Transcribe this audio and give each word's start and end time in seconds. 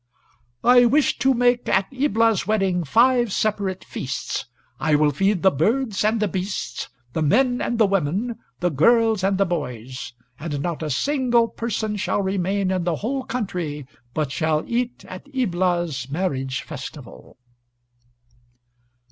]"I 0.63 0.85
wish 0.87 1.19
to 1.19 1.35
make 1.35 1.69
at 1.69 1.85
Ibla's 1.93 2.47
wedding 2.47 2.83
five 2.83 3.31
separate 3.31 3.83
feasts; 3.83 4.45
I 4.79 4.95
will 4.95 5.11
feed 5.11 5.43
the 5.43 5.51
birds 5.51 6.03
and 6.03 6.19
the 6.19 6.27
beasts, 6.27 6.89
the 7.13 7.21
men 7.21 7.61
and 7.61 7.77
the 7.77 7.85
women, 7.85 8.39
the 8.61 8.71
girls 8.71 9.23
and 9.23 9.37
the 9.37 9.45
boys, 9.45 10.13
and 10.39 10.59
not 10.59 10.81
a 10.81 10.89
single 10.89 11.49
person 11.49 11.97
shall 11.97 12.23
remain 12.23 12.71
in 12.71 12.83
the 12.83 12.95
whole 12.95 13.21
country 13.25 13.85
but 14.15 14.31
shall 14.31 14.63
eat 14.65 15.05
at 15.05 15.27
Ibla's 15.35 16.09
marriage 16.09 16.63
festival." 16.63 17.37